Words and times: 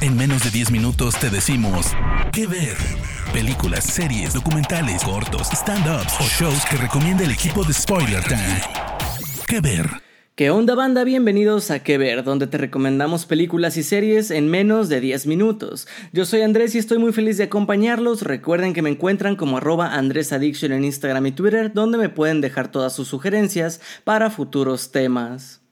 En 0.00 0.16
menos 0.16 0.42
de 0.44 0.50
10 0.50 0.70
minutos 0.70 1.14
te 1.18 1.30
decimos 1.30 1.86
qué 2.32 2.46
ver. 2.46 2.76
Películas, 3.32 3.84
series, 3.84 4.34
documentales, 4.34 5.02
cortos, 5.02 5.48
stand-ups 5.52 6.14
o 6.20 6.24
shows 6.24 6.64
que 6.70 6.76
recomienda 6.76 7.24
el 7.24 7.30
equipo 7.30 7.64
de 7.64 7.72
Spoiler 7.72 8.22
Time. 8.24 8.60
¿Qué 9.46 9.60
ver? 9.60 9.88
¿Qué 10.34 10.50
onda 10.50 10.74
banda? 10.74 11.04
Bienvenidos 11.04 11.70
a 11.70 11.78
Que 11.84 11.96
Ver, 11.96 12.24
donde 12.24 12.48
te 12.48 12.58
recomendamos 12.58 13.24
películas 13.24 13.76
y 13.76 13.84
series 13.84 14.32
en 14.32 14.48
menos 14.48 14.88
de 14.88 15.00
10 15.00 15.28
minutos. 15.28 15.86
Yo 16.12 16.24
soy 16.24 16.42
Andrés 16.42 16.74
y 16.74 16.78
estoy 16.78 16.98
muy 16.98 17.12
feliz 17.12 17.38
de 17.38 17.44
acompañarlos. 17.44 18.22
Recuerden 18.22 18.72
que 18.72 18.82
me 18.82 18.90
encuentran 18.90 19.36
como 19.36 19.58
arroba 19.58 19.94
AndrésAddiction 19.94 20.72
en 20.72 20.84
Instagram 20.84 21.26
y 21.26 21.32
Twitter, 21.32 21.72
donde 21.72 21.98
me 21.98 22.08
pueden 22.08 22.40
dejar 22.40 22.70
todas 22.70 22.92
sus 22.92 23.06
sugerencias 23.06 23.80
para 24.02 24.28
futuros 24.28 24.90
temas. 24.90 25.63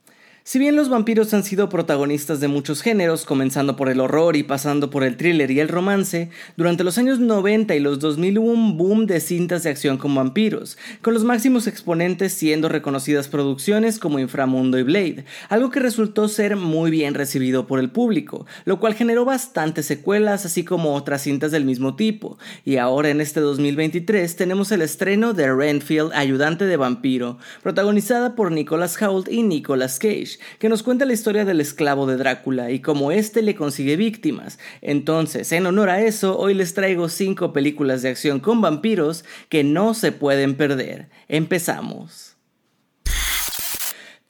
Si 0.45 0.59
bien 0.59 0.74
los 0.74 0.88
vampiros 0.88 1.32
han 1.34 1.45
sido 1.45 1.68
protagonistas 1.68 2.40
de 2.40 2.48
muchos 2.48 2.82
géneros, 2.82 3.25
comenzando 3.25 3.77
por 3.77 3.88
el 3.88 4.00
horror 4.00 4.34
y 4.34 4.43
pasando 4.43 4.90
por 4.90 5.04
el 5.04 5.16
thriller 5.16 5.52
y 5.52 5.61
el 5.61 5.68
romance, 5.68 6.30
durante 6.57 6.82
los 6.82 6.98
años 6.98 7.21
90 7.21 7.76
y 7.76 7.79
los 7.79 8.00
2000 8.00 8.39
hubo 8.40 8.50
un 8.50 8.76
boom 8.76 9.07
de 9.07 9.20
cintas 9.20 9.62
de 9.62 9.70
acción 9.70 9.98
con 9.98 10.17
vampiros, 10.17 10.79
con 11.00 11.14
los 11.14 11.22
máximos 11.22 11.68
exponentes 11.68 12.32
siendo 12.32 12.68
reconocidas 12.68 13.29
producciones 13.29 14.00
como 14.00 14.18
Inframundo 14.18 14.81
y 14.81 14.82
Blade, 14.82 15.25
algo 15.48 15.70
que 15.70 15.79
resultó 15.79 16.26
ser 16.26 16.56
muy 16.56 16.90
bien 16.90 17.14
recibido 17.14 17.68
por 17.68 17.79
el 17.79 17.90
público, 17.90 18.45
lo 18.64 18.81
cual 18.81 18.95
generó 18.95 19.25
bastantes 19.25 19.86
secuelas 19.86 20.45
así 20.45 20.64
como 20.64 20.96
otras 20.96 21.22
cintas 21.22 21.53
del 21.53 21.64
mismo 21.64 21.95
tipo, 21.95 22.36
y 22.64 22.79
ahora 22.79 23.11
en 23.11 23.20
este 23.20 23.39
2023 23.39 24.34
tenemos 24.34 24.72
el 24.72 24.82
estreno 24.82 25.34
de 25.34 25.54
Renfield, 25.54 26.11
Ayudante 26.14 26.64
de 26.64 26.76
Vampiro, 26.76 27.39
protagonizada 27.62 28.34
por 28.34 28.50
Nicholas 28.50 29.00
Hoult 29.00 29.31
y 29.31 29.45
Nicolas 29.45 30.00
Cage 30.00 30.32
que 30.59 30.68
nos 30.68 30.82
cuenta 30.82 31.04
la 31.04 31.13
historia 31.13 31.45
del 31.45 31.61
esclavo 31.61 32.06
de 32.06 32.17
Drácula 32.17 32.70
y 32.70 32.81
cómo 32.81 33.12
éste 33.12 33.42
le 33.42 33.55
consigue 33.55 33.97
víctimas. 33.97 34.59
Entonces, 34.81 35.53
en 35.53 35.67
honor 35.67 35.91
a 35.91 36.03
eso, 36.03 36.39
hoy 36.39 36.55
les 36.55 36.75
traigo 36.75 37.09
5 37.09 37.53
películas 37.53 38.03
de 38.03 38.11
acción 38.11 38.41
con 38.41 38.61
vampiros 38.61 39.25
que 39.48 39.65
no 39.65 39.95
se 39.95 40.12
pueden 40.12 40.56
perder. 40.56 41.09
Empezamos. 41.29 42.31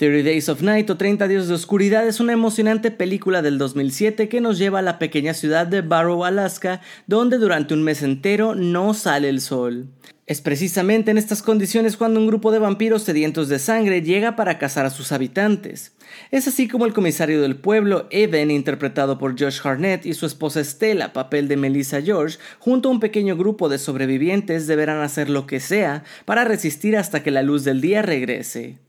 30 0.03 0.25
Days 0.25 0.49
of 0.49 0.63
Night 0.63 0.91
o 0.91 0.97
30 0.97 1.29
Días 1.29 1.47
de 1.47 1.55
Oscuridad 1.55 2.09
es 2.09 2.19
una 2.19 2.33
emocionante 2.33 2.91
película 2.91 3.41
del 3.41 3.57
2007 3.57 4.29
que 4.29 4.41
nos 4.41 4.59
lleva 4.59 4.81
a 4.81 4.83
la 4.83 4.99
pequeña 4.99 5.33
ciudad 5.33 5.65
de 5.65 5.81
Barrow, 5.81 6.25
Alaska, 6.25 6.81
donde 7.07 7.39
durante 7.39 7.73
un 7.73 7.85
mes 7.85 8.03
entero 8.03 8.57
no 8.57 8.95
sale 8.95 9.29
el 9.29 9.41
sol. 9.41 9.87
Es 10.27 10.41
precisamente 10.41 11.13
en 11.13 11.19
estas 11.19 11.41
condiciones 11.41 11.97
cuando 11.97 12.19
un 12.19 12.27
grupo 12.27 12.51
de 12.51 12.59
vampiros 12.59 13.05
sedientos 13.05 13.49
de 13.49 13.61
sangre 13.61 14.03
llega 14.03 14.35
para 14.35 14.59
cazar 14.59 14.87
a 14.87 14.91
sus 14.91 15.13
habitantes. 15.13 15.93
Es 16.33 16.49
así 16.49 16.67
como 16.67 16.85
el 16.85 16.95
comisario 16.95 17.41
del 17.41 17.55
pueblo, 17.55 18.09
Evan, 18.11 18.51
interpretado 18.51 19.19
por 19.19 19.39
Josh 19.39 19.61
Harnett, 19.63 20.05
y 20.05 20.15
su 20.15 20.27
esposa 20.27 20.65
Stella, 20.65 21.13
papel 21.13 21.47
de 21.47 21.57
Melissa 21.57 22.03
George, 22.03 22.39
junto 22.59 22.89
a 22.89 22.93
un 22.93 22.99
pequeño 22.99 23.37
grupo 23.37 23.69
de 23.69 23.79
sobrevivientes 23.79 24.67
deberán 24.67 25.01
hacer 25.01 25.31
lo 25.31 25.47
que 25.47 25.61
sea 25.61 26.03
para 26.25 26.43
resistir 26.43 26.97
hasta 26.97 27.23
que 27.23 27.31
la 27.31 27.43
luz 27.43 27.63
del 27.63 27.81
día 27.81 28.03
regrese. 28.03 28.81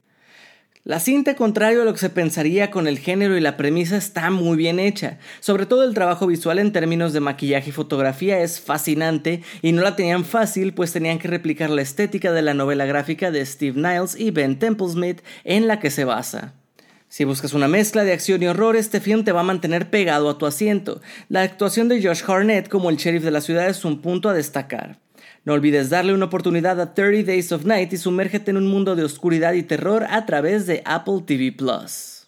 La 0.85 0.99
cinta, 0.99 1.37
contrario 1.37 1.81
a 1.81 1.85
lo 1.85 1.93
que 1.93 1.99
se 1.99 2.09
pensaría 2.09 2.69
con 2.69 2.87
el 2.87 2.99
género 2.99 3.37
y 3.37 3.39
la 3.39 3.55
premisa, 3.55 3.95
está 3.95 4.29
muy 4.31 4.57
bien 4.57 4.79
hecha. 4.79 5.17
Sobre 5.39 5.65
todo 5.65 5.85
el 5.85 5.93
trabajo 5.93 6.27
visual 6.27 6.59
en 6.59 6.73
términos 6.73 7.13
de 7.13 7.21
maquillaje 7.21 7.69
y 7.69 7.71
fotografía 7.71 8.41
es 8.41 8.59
fascinante 8.59 9.43
y 9.61 9.71
no 9.71 9.81
la 9.81 9.95
tenían 9.95 10.25
fácil 10.25 10.73
pues 10.73 10.91
tenían 10.91 11.19
que 11.19 11.29
replicar 11.29 11.69
la 11.69 11.81
estética 11.81 12.33
de 12.33 12.41
la 12.41 12.53
novela 12.53 12.85
gráfica 12.85 13.31
de 13.31 13.45
Steve 13.45 13.79
Niles 13.79 14.19
y 14.19 14.31
Ben 14.31 14.59
Templesmith 14.59 15.21
en 15.45 15.67
la 15.67 15.79
que 15.79 15.89
se 15.89 16.03
basa. 16.03 16.53
Si 17.07 17.23
buscas 17.23 17.53
una 17.53 17.69
mezcla 17.69 18.03
de 18.03 18.11
acción 18.11 18.43
y 18.43 18.47
horror, 18.47 18.75
este 18.75 18.99
film 18.99 19.23
te 19.23 19.31
va 19.31 19.39
a 19.39 19.43
mantener 19.43 19.89
pegado 19.89 20.29
a 20.29 20.37
tu 20.37 20.45
asiento. 20.45 20.99
La 21.29 21.43
actuación 21.43 21.87
de 21.87 22.03
Josh 22.03 22.23
Harnett 22.27 22.67
como 22.67 22.89
el 22.89 22.97
sheriff 22.97 23.23
de 23.23 23.31
la 23.31 23.39
ciudad 23.39 23.69
es 23.69 23.85
un 23.85 24.01
punto 24.01 24.27
a 24.27 24.33
destacar. 24.33 24.99
No 25.45 25.53
olvides 25.53 25.89
darle 25.89 26.13
una 26.13 26.25
oportunidad 26.25 26.79
a 26.79 26.93
30 26.93 27.29
Days 27.29 27.51
of 27.51 27.65
Night 27.65 27.91
y 27.91 27.97
sumérgete 27.97 28.51
en 28.51 28.57
un 28.57 28.67
mundo 28.67 28.95
de 28.95 29.03
oscuridad 29.03 29.53
y 29.53 29.63
terror 29.63 30.05
a 30.09 30.25
través 30.25 30.67
de 30.67 30.81
Apple 30.85 31.23
TV 31.25 31.51
Plus. 31.51 32.27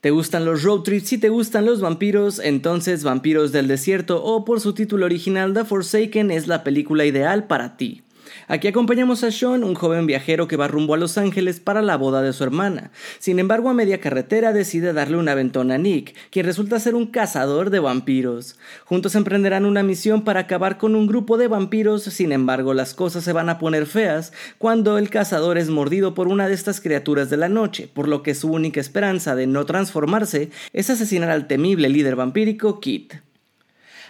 ¿Te 0.00 0.12
gustan 0.12 0.44
los 0.44 0.62
road 0.62 0.82
trips? 0.82 1.08
Si 1.08 1.18
te 1.18 1.28
gustan 1.28 1.66
los 1.66 1.80
vampiros, 1.80 2.38
entonces 2.38 3.04
Vampiros 3.04 3.52
del 3.52 3.68
Desierto 3.68 4.24
o 4.24 4.44
por 4.44 4.60
su 4.60 4.72
título 4.72 5.04
original 5.04 5.52
The 5.52 5.64
Forsaken 5.64 6.30
es 6.30 6.46
la 6.46 6.64
película 6.64 7.04
ideal 7.04 7.46
para 7.46 7.76
ti. 7.76 8.02
Aquí 8.48 8.68
acompañamos 8.68 9.24
a 9.24 9.30
Sean, 9.30 9.64
un 9.64 9.74
joven 9.74 10.06
viajero 10.06 10.48
que 10.48 10.56
va 10.56 10.68
rumbo 10.68 10.94
a 10.94 10.98
Los 10.98 11.18
Ángeles 11.18 11.60
para 11.60 11.82
la 11.82 11.96
boda 11.96 12.22
de 12.22 12.32
su 12.32 12.44
hermana. 12.44 12.90
Sin 13.18 13.38
embargo, 13.38 13.68
a 13.68 13.74
media 13.74 14.00
carretera 14.00 14.52
decide 14.52 14.92
darle 14.92 15.16
un 15.16 15.28
aventón 15.28 15.70
a 15.70 15.78
Nick, 15.78 16.14
quien 16.30 16.46
resulta 16.46 16.80
ser 16.80 16.94
un 16.94 17.06
cazador 17.06 17.70
de 17.70 17.80
vampiros. 17.80 18.58
Juntos 18.84 19.14
emprenderán 19.14 19.64
una 19.64 19.82
misión 19.82 20.22
para 20.22 20.40
acabar 20.40 20.78
con 20.78 20.94
un 20.94 21.06
grupo 21.06 21.38
de 21.38 21.48
vampiros, 21.48 22.02
sin 22.04 22.32
embargo, 22.32 22.74
las 22.74 22.94
cosas 22.94 23.24
se 23.24 23.32
van 23.32 23.48
a 23.48 23.58
poner 23.58 23.86
feas 23.86 24.32
cuando 24.58 24.98
el 24.98 25.10
cazador 25.10 25.58
es 25.58 25.68
mordido 25.70 26.14
por 26.14 26.28
una 26.28 26.48
de 26.48 26.54
estas 26.54 26.80
criaturas 26.80 27.30
de 27.30 27.36
la 27.36 27.48
noche, 27.48 27.88
por 27.92 28.08
lo 28.08 28.22
que 28.22 28.34
su 28.34 28.50
única 28.50 28.80
esperanza 28.80 29.34
de 29.34 29.46
no 29.46 29.66
transformarse 29.66 30.50
es 30.72 30.90
asesinar 30.90 31.30
al 31.30 31.46
temible 31.46 31.88
líder 31.88 32.16
vampírico 32.16 32.80
Kit. 32.80 33.29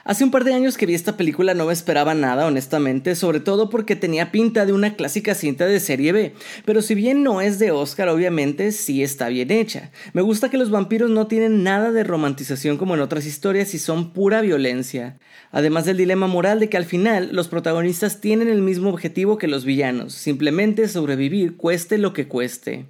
Hace 0.02 0.24
un 0.24 0.30
par 0.30 0.44
de 0.44 0.54
años 0.54 0.78
que 0.78 0.86
vi 0.86 0.94
esta 0.94 1.18
película 1.18 1.52
no 1.52 1.66
me 1.66 1.74
esperaba 1.74 2.14
nada, 2.14 2.46
honestamente, 2.46 3.14
sobre 3.14 3.38
todo 3.38 3.68
porque 3.68 3.96
tenía 3.96 4.32
pinta 4.32 4.64
de 4.64 4.72
una 4.72 4.94
clásica 4.94 5.34
cinta 5.34 5.66
de 5.66 5.78
serie 5.78 6.12
B, 6.12 6.34
pero 6.64 6.80
si 6.80 6.94
bien 6.94 7.22
no 7.22 7.42
es 7.42 7.58
de 7.58 7.70
Oscar, 7.70 8.08
obviamente 8.08 8.72
sí 8.72 9.02
está 9.02 9.28
bien 9.28 9.50
hecha. 9.50 9.90
Me 10.14 10.22
gusta 10.22 10.48
que 10.48 10.56
los 10.56 10.70
vampiros 10.70 11.10
no 11.10 11.26
tienen 11.26 11.62
nada 11.62 11.92
de 11.92 12.02
romantización 12.02 12.78
como 12.78 12.94
en 12.94 13.02
otras 13.02 13.26
historias 13.26 13.74
y 13.74 13.78
son 13.78 14.14
pura 14.14 14.40
violencia. 14.40 15.18
Además 15.52 15.84
del 15.84 15.98
dilema 15.98 16.26
moral 16.26 16.60
de 16.60 16.70
que 16.70 16.78
al 16.78 16.86
final 16.86 17.28
los 17.32 17.48
protagonistas 17.48 18.22
tienen 18.22 18.48
el 18.48 18.62
mismo 18.62 18.88
objetivo 18.88 19.36
que 19.36 19.48
los 19.48 19.66
villanos, 19.66 20.14
simplemente 20.14 20.88
sobrevivir 20.88 21.58
cueste 21.58 21.98
lo 21.98 22.14
que 22.14 22.26
cueste. 22.26 22.86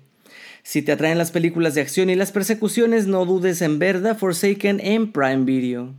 Si 0.62 0.80
te 0.82 0.92
atraen 0.92 1.18
las 1.18 1.32
películas 1.32 1.74
de 1.74 1.80
acción 1.80 2.08
y 2.08 2.14
las 2.14 2.30
persecuciones, 2.30 3.08
no 3.08 3.24
dudes 3.24 3.62
en 3.62 3.80
ver 3.80 4.00
The 4.00 4.14
Forsaken 4.14 4.78
en 4.78 5.10
Prime 5.10 5.44
Video. 5.44 5.94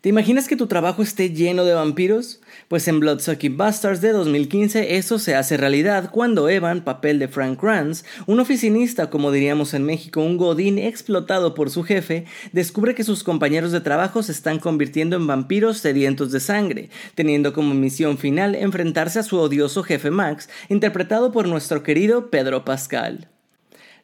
¿Te 0.00 0.08
imaginas 0.08 0.48
que 0.48 0.56
tu 0.56 0.66
trabajo 0.66 1.02
esté 1.02 1.28
lleno 1.28 1.62
de 1.66 1.74
vampiros? 1.74 2.40
Pues 2.68 2.88
en 2.88 3.00
Bloodsucking 3.00 3.58
Bastards 3.58 4.00
de 4.00 4.12
2015 4.12 4.96
eso 4.96 5.18
se 5.18 5.34
hace 5.34 5.58
realidad 5.58 6.10
cuando 6.10 6.48
Evan, 6.48 6.84
papel 6.84 7.18
de 7.18 7.28
Frank 7.28 7.60
Kranz, 7.60 8.04
un 8.26 8.40
oficinista 8.40 9.10
como 9.10 9.30
diríamos 9.30 9.74
en 9.74 9.84
México, 9.84 10.22
un 10.22 10.38
godín 10.38 10.78
explotado 10.78 11.52
por 11.52 11.68
su 11.68 11.82
jefe, 11.82 12.24
descubre 12.52 12.94
que 12.94 13.04
sus 13.04 13.22
compañeros 13.22 13.72
de 13.72 13.82
trabajo 13.82 14.22
se 14.22 14.32
están 14.32 14.58
convirtiendo 14.58 15.16
en 15.16 15.26
vampiros 15.26 15.76
sedientos 15.76 16.32
de 16.32 16.40
sangre, 16.40 16.88
teniendo 17.14 17.52
como 17.52 17.74
misión 17.74 18.16
final 18.16 18.54
enfrentarse 18.54 19.18
a 19.18 19.22
su 19.22 19.36
odioso 19.36 19.82
jefe 19.82 20.10
Max, 20.10 20.48
interpretado 20.70 21.30
por 21.30 21.46
nuestro 21.46 21.82
querido 21.82 22.30
Pedro 22.30 22.64
Pascal. 22.64 23.29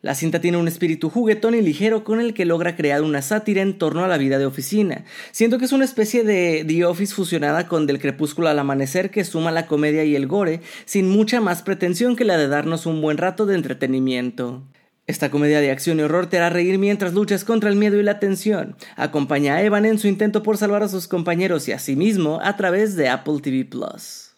La 0.03 0.15
cinta 0.15 0.41
tiene 0.41 0.59
un 0.59 0.69
espíritu 0.69 1.11
juguetón 1.11 1.55
y 1.55 1.63
ligero 1.63 2.05
con 2.05 2.21
el 2.21 2.35
que 2.35 2.45
logra 2.45 2.77
crear 2.77 3.03
una 3.03 3.23
sátira 3.23 3.63
en 3.63 3.79
torno 3.79 4.05
a 4.05 4.09
la 4.09 4.19
vida 4.19 4.39
de 4.39 4.47
oficina. 4.47 5.05
Siento 5.33 5.59
que 5.59 5.65
es 5.65 5.73
una 5.73 5.85
especie 5.85 6.25
de 6.25 6.65
The 6.67 6.85
Office 6.85 7.15
fusionada 7.15 7.69
con 7.69 7.87
Del 7.87 8.01
crepúsculo 8.01 8.49
al 8.49 8.59
amanecer 8.59 9.11
que 9.11 9.25
suma 9.25 9.51
la 9.51 9.67
comedia 9.67 10.05
y 10.05 10.17
el 10.17 10.27
gore 10.27 10.61
sin 10.85 11.09
mucha 11.09 11.41
más 11.41 11.63
pretensión 11.63 12.17
que 12.17 12.25
la 12.25 12.37
de 12.37 12.49
darnos 12.49 12.87
un 12.87 13.01
buen 13.01 13.19
rato 13.19 13.47
de 13.47 13.55
entretenimiento. 13.55 14.63
Esta 15.07 15.31
comedia 15.31 15.61
de 15.61 15.71
acción 15.71 16.01
y 16.01 16.03
horror 16.03 16.27
te 16.27 16.37
hará 16.37 16.51
reír 16.51 16.79
mientras 16.79 17.15
luchas 17.15 17.45
contra 17.45 17.71
el 17.71 17.77
miedo 17.77 17.99
y 17.99 18.03
la 18.03 18.19
tensión. 18.19 18.77
Acompaña 18.97 19.55
a 19.55 19.63
Evan 19.63 19.85
en 19.85 20.01
su 20.01 20.09
intento 20.09 20.43
por 20.43 20.57
salvar 20.57 20.83
a 20.83 20.89
sus 20.89 21.07
compañeros 21.07 21.69
y 21.69 21.73
a 21.73 21.79
sí 21.79 21.95
mismo 21.95 22.41
a 22.43 22.57
través 22.57 22.97
de 22.97 23.09
Apple 23.09 23.41
TV 23.41 23.65
Plus. 23.65 24.36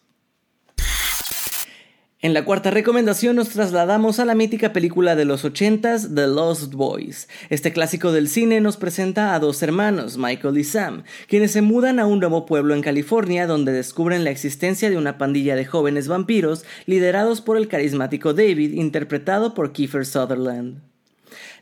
En 2.20 2.34
la 2.34 2.44
cuarta 2.44 2.72
recomendación 2.72 3.36
nos 3.36 3.50
trasladamos 3.50 4.18
a 4.18 4.24
la 4.24 4.34
mítica 4.34 4.72
película 4.72 5.14
de 5.14 5.24
los 5.24 5.44
80s, 5.44 6.12
The 6.16 6.26
Lost 6.26 6.74
Boys. 6.74 7.28
Este 7.48 7.72
clásico 7.72 8.10
del 8.10 8.26
cine 8.26 8.60
nos 8.60 8.76
presenta 8.76 9.36
a 9.36 9.38
dos 9.38 9.62
hermanos, 9.62 10.18
Michael 10.18 10.58
y 10.58 10.64
Sam, 10.64 11.04
quienes 11.28 11.52
se 11.52 11.62
mudan 11.62 12.00
a 12.00 12.06
un 12.06 12.18
nuevo 12.18 12.44
pueblo 12.44 12.74
en 12.74 12.82
California 12.82 13.46
donde 13.46 13.70
descubren 13.70 14.24
la 14.24 14.30
existencia 14.30 14.90
de 14.90 14.96
una 14.96 15.16
pandilla 15.16 15.54
de 15.54 15.64
jóvenes 15.64 16.08
vampiros 16.08 16.64
liderados 16.86 17.40
por 17.40 17.56
el 17.56 17.68
carismático 17.68 18.34
David, 18.34 18.72
interpretado 18.72 19.54
por 19.54 19.70
Kiefer 19.70 20.04
Sutherland. 20.04 20.80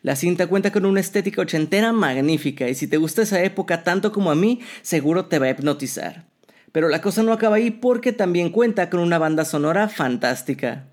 La 0.00 0.16
cinta 0.16 0.46
cuenta 0.46 0.72
con 0.72 0.86
una 0.86 1.00
estética 1.00 1.42
ochentera 1.42 1.92
magnífica 1.92 2.66
y 2.70 2.74
si 2.74 2.86
te 2.86 2.96
gusta 2.96 3.20
esa 3.20 3.42
época 3.42 3.84
tanto 3.84 4.10
como 4.10 4.30
a 4.30 4.34
mí, 4.34 4.60
seguro 4.80 5.26
te 5.26 5.38
va 5.38 5.48
a 5.48 5.50
hipnotizar. 5.50 6.24
Pero 6.72 6.88
la 6.88 7.00
cosa 7.00 7.22
no 7.22 7.32
acaba 7.32 7.56
ahí 7.56 7.70
porque 7.70 8.12
también 8.12 8.50
cuenta 8.50 8.90
con 8.90 9.00
una 9.00 9.18
banda 9.18 9.44
sonora 9.44 9.88
fantástica. 9.88 10.88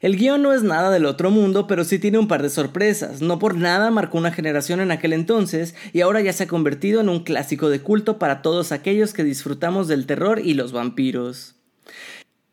El 0.00 0.16
guion 0.16 0.42
no 0.42 0.52
es 0.52 0.62
nada 0.62 0.90
del 0.90 1.04
otro 1.04 1.30
mundo, 1.30 1.66
pero 1.66 1.84
sí 1.84 1.98
tiene 1.98 2.18
un 2.18 2.28
par 2.28 2.42
de 2.42 2.50
sorpresas. 2.50 3.20
No 3.20 3.38
por 3.38 3.56
nada 3.56 3.90
marcó 3.90 4.18
una 4.18 4.32
generación 4.32 4.80
en 4.80 4.90
aquel 4.90 5.12
entonces 5.12 5.74
y 5.92 6.00
ahora 6.00 6.20
ya 6.20 6.32
se 6.32 6.44
ha 6.44 6.48
convertido 6.48 7.00
en 7.00 7.08
un 7.08 7.24
clásico 7.24 7.68
de 7.68 7.80
culto 7.80 8.18
para 8.18 8.42
todos 8.42 8.72
aquellos 8.72 9.12
que 9.12 9.24
disfrutamos 9.24 9.88
del 9.88 10.06
terror 10.06 10.40
y 10.42 10.54
los 10.54 10.72
vampiros. 10.72 11.55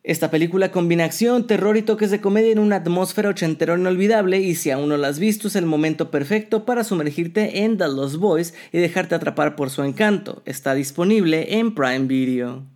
Esta 0.03 0.29
película 0.29 0.69
combina 0.69 1.05
acción, 1.05 1.47
terror 1.47 1.77
y 1.77 1.81
toques 1.81 2.11
de 2.11 2.19
comedia 2.19 2.51
en 2.51 2.59
una 2.59 2.75
atmósfera 2.75 3.29
ochentera 3.29 3.77
inolvidable 3.77 4.41
y 4.41 4.55
si 4.55 4.69
aún 4.69 4.89
no 4.89 4.97
la 4.97 5.07
has 5.07 5.17
visto 5.17 5.47
es 5.47 5.55
el 5.55 5.65
momento 5.65 6.11
perfecto 6.11 6.65
para 6.65 6.83
sumergirte 6.83 7.63
en 7.63 7.77
The 7.77 7.87
Lost 7.87 8.17
Boys 8.17 8.53
y 8.73 8.79
dejarte 8.79 9.15
atrapar 9.15 9.55
por 9.55 9.69
su 9.69 9.81
encanto. 9.81 10.41
Está 10.45 10.73
disponible 10.73 11.57
en 11.57 11.73
Prime 11.73 12.07
Video. 12.07 12.72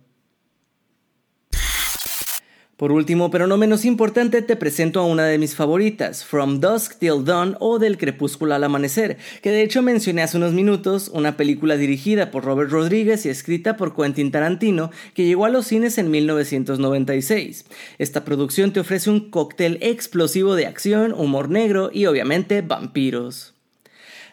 Por 2.78 2.92
último, 2.92 3.28
pero 3.32 3.48
no 3.48 3.56
menos 3.56 3.84
importante, 3.84 4.40
te 4.40 4.54
presento 4.54 5.00
a 5.00 5.04
una 5.04 5.24
de 5.24 5.36
mis 5.36 5.56
favoritas, 5.56 6.24
From 6.24 6.60
Dusk 6.60 6.96
Till 7.00 7.24
Dawn 7.24 7.56
o 7.58 7.80
Del 7.80 7.98
Crepúsculo 7.98 8.54
al 8.54 8.62
Amanecer, 8.62 9.16
que 9.42 9.50
de 9.50 9.62
hecho 9.62 9.82
mencioné 9.82 10.22
hace 10.22 10.36
unos 10.36 10.52
minutos, 10.52 11.10
una 11.12 11.36
película 11.36 11.76
dirigida 11.76 12.30
por 12.30 12.44
Robert 12.44 12.70
Rodríguez 12.70 13.26
y 13.26 13.30
escrita 13.30 13.76
por 13.76 13.96
Quentin 13.96 14.30
Tarantino, 14.30 14.92
que 15.12 15.26
llegó 15.26 15.44
a 15.44 15.48
los 15.48 15.66
cines 15.66 15.98
en 15.98 16.12
1996. 16.12 17.64
Esta 17.98 18.24
producción 18.24 18.72
te 18.72 18.78
ofrece 18.78 19.10
un 19.10 19.28
cóctel 19.28 19.78
explosivo 19.80 20.54
de 20.54 20.66
acción, 20.66 21.12
humor 21.12 21.50
negro 21.50 21.90
y 21.92 22.06
obviamente 22.06 22.62
vampiros. 22.62 23.57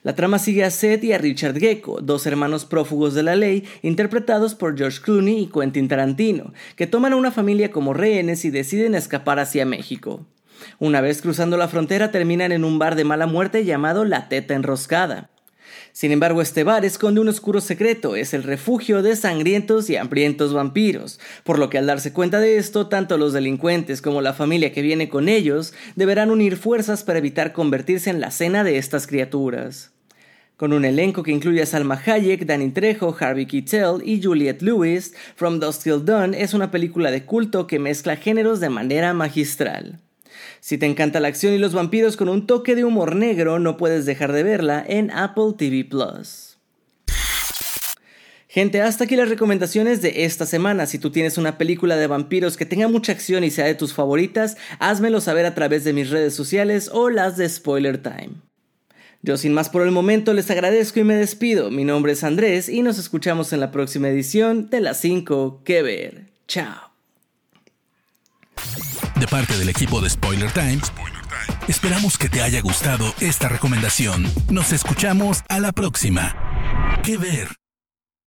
La 0.05 0.13
trama 0.13 0.37
sigue 0.37 0.63
a 0.63 0.69
Seth 0.69 1.03
y 1.03 1.13
a 1.13 1.17
Richard 1.17 1.57
Gecko, 1.57 1.99
dos 1.99 2.27
hermanos 2.27 2.63
prófugos 2.63 3.15
de 3.15 3.23
la 3.23 3.35
ley, 3.35 3.63
interpretados 3.81 4.53
por 4.53 4.77
George 4.77 5.01
Clooney 5.01 5.39
y 5.39 5.47
Quentin 5.47 5.87
Tarantino, 5.87 6.53
que 6.75 6.85
toman 6.85 7.13
a 7.13 7.15
una 7.15 7.31
familia 7.31 7.71
como 7.71 7.95
rehenes 7.95 8.45
y 8.45 8.51
deciden 8.51 8.93
escapar 8.93 9.39
hacia 9.39 9.65
México. 9.65 10.23
Una 10.77 11.01
vez 11.01 11.23
cruzando 11.23 11.57
la 11.57 11.69
frontera 11.69 12.11
terminan 12.11 12.51
en 12.51 12.65
un 12.65 12.77
bar 12.77 12.93
de 12.93 13.03
mala 13.03 13.25
muerte 13.25 13.65
llamado 13.65 14.05
La 14.05 14.29
Teta 14.29 14.53
Enroscada. 14.53 15.31
Sin 15.91 16.11
embargo, 16.11 16.43
este 16.43 16.63
bar 16.63 16.85
esconde 16.85 17.19
un 17.19 17.29
oscuro 17.29 17.59
secreto, 17.59 18.15
es 18.15 18.35
el 18.35 18.43
refugio 18.43 19.01
de 19.01 19.15
sangrientos 19.15 19.89
y 19.89 19.97
hambrientos 19.97 20.53
vampiros, 20.53 21.19
por 21.43 21.57
lo 21.57 21.71
que 21.71 21.79
al 21.79 21.87
darse 21.87 22.13
cuenta 22.13 22.39
de 22.39 22.57
esto, 22.57 22.89
tanto 22.89 23.17
los 23.17 23.33
delincuentes 23.33 24.03
como 24.03 24.21
la 24.21 24.33
familia 24.33 24.71
que 24.71 24.83
viene 24.83 25.09
con 25.09 25.29
ellos 25.29 25.73
deberán 25.95 26.29
unir 26.29 26.57
fuerzas 26.57 27.03
para 27.03 27.17
evitar 27.17 27.53
convertirse 27.53 28.11
en 28.11 28.21
la 28.21 28.29
cena 28.29 28.63
de 28.63 28.77
estas 28.77 29.07
criaturas. 29.07 29.94
Con 30.57 30.71
un 30.71 30.85
elenco 30.85 31.21
que 31.21 31.33
incluye 31.33 31.61
a 31.61 31.65
Salma 31.65 32.01
Hayek, 32.05 32.45
Danny 32.45 32.69
Trejo, 32.69 33.13
Harvey 33.19 33.45
Keitel 33.45 34.01
y 34.05 34.23
Juliette 34.23 34.61
Lewis, 34.61 35.13
From 35.35 35.59
Dusk 35.59 35.83
Till 35.83 36.05
Dawn 36.05 36.33
es 36.33 36.53
una 36.53 36.71
película 36.71 37.11
de 37.11 37.25
culto 37.25 37.67
que 37.67 37.77
mezcla 37.77 38.15
géneros 38.15 38.61
de 38.61 38.69
manera 38.69 39.13
magistral. 39.13 39.99
Si 40.61 40.77
te 40.77 40.85
encanta 40.85 41.19
la 41.19 41.27
acción 41.27 41.53
y 41.53 41.57
los 41.57 41.73
vampiros 41.73 42.15
con 42.15 42.29
un 42.29 42.47
toque 42.47 42.75
de 42.75 42.85
humor 42.85 43.17
negro, 43.17 43.59
no 43.59 43.75
puedes 43.75 44.05
dejar 44.05 44.31
de 44.31 44.43
verla 44.43 44.81
en 44.87 45.11
Apple 45.11 45.55
TV 45.57 45.83
Plus. 45.83 46.57
Gente, 48.47 48.81
hasta 48.81 49.03
aquí 49.03 49.17
las 49.17 49.27
recomendaciones 49.27 50.01
de 50.01 50.23
esta 50.23 50.45
semana. 50.45 50.85
Si 50.85 50.99
tú 50.99 51.11
tienes 51.11 51.37
una 51.37 51.57
película 51.57 51.97
de 51.97 52.07
vampiros 52.07 52.55
que 52.55 52.65
tenga 52.65 52.87
mucha 52.87 53.11
acción 53.11 53.43
y 53.43 53.51
sea 53.51 53.65
de 53.65 53.75
tus 53.75 53.93
favoritas, 53.93 54.55
házmelo 54.79 55.19
saber 55.19 55.45
a 55.45 55.53
través 55.53 55.83
de 55.83 55.91
mis 55.91 56.09
redes 56.09 56.33
sociales 56.33 56.89
o 56.93 57.09
las 57.09 57.35
de 57.35 57.49
Spoiler 57.49 58.01
Time. 58.01 58.35
Yo 59.25 59.37
sin 59.37 59.53
más 59.53 59.69
por 59.69 59.81
el 59.81 59.89
momento 59.89 60.35
les 60.35 60.51
agradezco 60.51 60.99
y 60.99 61.03
me 61.03 61.15
despido. 61.15 61.71
Mi 61.71 61.83
nombre 61.83 62.11
es 62.11 62.23
Andrés 62.23 62.69
y 62.69 62.83
nos 62.83 62.99
escuchamos 62.99 63.53
en 63.53 63.59
la 63.59 63.71
próxima 63.71 64.07
edición 64.07 64.69
de 64.69 64.81
las 64.81 65.01
5 65.01 65.63
que 65.65 65.81
ver. 65.81 66.27
Chao. 66.47 66.91
De 69.19 69.27
parte 69.27 69.57
del 69.57 69.69
equipo 69.69 69.99
de 69.99 70.11
Spoiler 70.11 70.51
Times, 70.51 70.93
esperamos 71.67 72.19
que 72.19 72.29
te 72.29 72.43
haya 72.43 72.61
gustado 72.61 73.15
esta 73.19 73.49
recomendación. 73.49 74.31
Nos 74.51 74.71
escuchamos 74.71 75.41
a 75.49 75.59
la 75.59 75.71
próxima. 75.71 77.01
Que 77.03 77.17
ver. 77.17 77.64